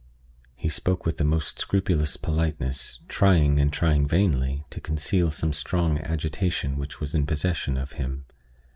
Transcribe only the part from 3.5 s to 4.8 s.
and trying vainly,